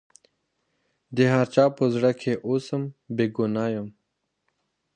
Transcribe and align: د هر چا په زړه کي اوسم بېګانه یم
د 1.15 1.17
هر 1.33 1.47
چا 1.55 1.65
په 1.77 1.83
زړه 1.95 2.11
کي 2.21 2.33
اوسم 2.47 2.81
بېګانه 3.15 3.65
یم 3.75 3.87